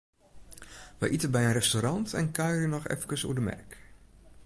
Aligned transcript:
Wy 0.99 1.07
ite 1.15 1.27
by 1.33 1.43
in 1.49 1.55
restaurant 1.59 2.07
en 2.21 2.29
kuierje 2.37 2.69
noch 2.71 2.89
efkes 2.95 3.25
oer 3.27 3.37
de 3.37 3.43
merk. 3.49 3.71